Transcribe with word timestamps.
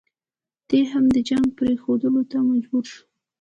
دی 0.69 0.81
هم 0.91 1.05
د 1.15 1.17
جنګ 1.29 1.45
پرېښودلو 1.59 2.21
ته 2.31 2.37
مجبور 2.49 2.85
شو. 2.91 3.03